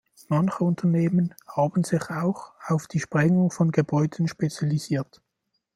[0.29, 5.21] Manche Unternehmen haben sich auch auf die Sprengung von Gebäuden spezialisiert.